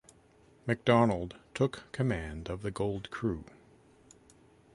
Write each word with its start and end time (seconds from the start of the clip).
McDonald 0.65 1.35
took 1.53 1.83
command 1.91 2.49
of 2.49 2.63
the 2.63 2.71
Gold 2.71 3.11
Crew. 3.11 3.43